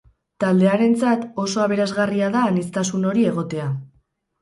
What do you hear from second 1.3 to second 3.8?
oso aberasgarria da aniztasun hori egotea.